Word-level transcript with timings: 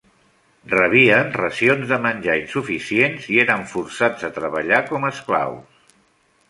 Rebien 0.69 1.29
racions 1.41 1.85
de 1.91 1.99
menjar 2.07 2.39
insuficients 2.41 3.29
i 3.35 3.39
eren 3.45 3.67
forçats 3.75 4.27
a 4.31 4.35
treballar 4.41 4.83
com 4.93 5.09
esclaus. 5.15 5.93